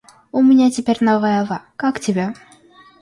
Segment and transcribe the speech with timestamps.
[0.31, 2.33] У меня теперь новая ава, как тебе?